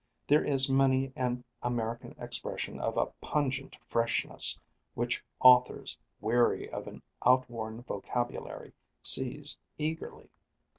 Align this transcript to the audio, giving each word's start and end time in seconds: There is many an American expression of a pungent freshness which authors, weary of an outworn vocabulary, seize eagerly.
There 0.25 0.43
is 0.43 0.67
many 0.67 1.13
an 1.15 1.43
American 1.61 2.15
expression 2.17 2.79
of 2.79 2.97
a 2.97 3.05
pungent 3.23 3.77
freshness 3.87 4.59
which 4.95 5.23
authors, 5.39 5.95
weary 6.19 6.67
of 6.71 6.87
an 6.87 7.03
outworn 7.23 7.83
vocabulary, 7.83 8.73
seize 9.03 9.59
eagerly. 9.77 10.31